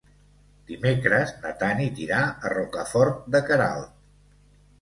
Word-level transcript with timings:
Dimecres 0.71 1.33
na 1.43 1.51
Tanit 1.59 2.01
irà 2.05 2.23
a 2.31 2.53
Rocafort 2.57 3.23
de 3.37 3.43
Queralt. 3.51 3.93